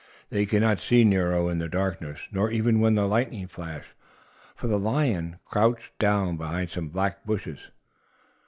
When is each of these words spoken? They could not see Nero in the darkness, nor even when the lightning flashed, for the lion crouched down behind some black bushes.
They 0.31 0.47
could 0.47 0.63
not 0.63 0.79
see 0.79 1.03
Nero 1.03 1.47
in 1.47 1.59
the 1.59 1.67
darkness, 1.69 2.21
nor 2.31 2.49
even 2.49 2.79
when 2.79 2.95
the 2.95 3.07
lightning 3.07 3.45
flashed, 3.45 3.93
for 4.55 4.65
the 4.65 4.79
lion 4.79 5.35
crouched 5.45 5.95
down 5.99 6.37
behind 6.37 6.71
some 6.71 6.87
black 6.89 7.23
bushes. 7.23 7.69